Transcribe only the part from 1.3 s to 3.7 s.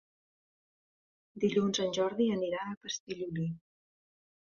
Dilluns en Jordi anirà a Castellolí.